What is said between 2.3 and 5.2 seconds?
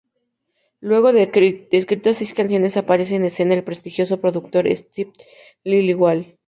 canciones aparece en escena el prestigioso productor Steve